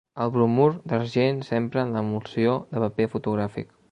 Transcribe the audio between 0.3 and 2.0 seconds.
bromur d'argent s'empra en